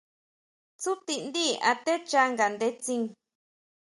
Tsutindí 0.79 1.47
atecha 1.71 2.21
ngandetsin. 2.31 3.01